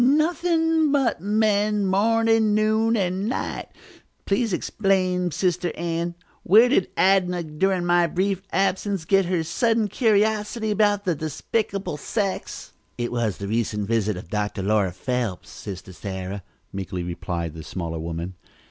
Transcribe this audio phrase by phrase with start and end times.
[0.03, 3.69] Nothing but men, morning, noon and night.
[4.25, 6.15] Please explain, Sister Ann!
[6.41, 12.73] Where did Adnah, during my brief absence, get her sudden curiosity about the despicable sex?"
[12.97, 16.41] "It was the recent visit of Doctor Laura Phelps, Sister Sarah,"
[16.73, 18.33] meekly replied the smaller woman.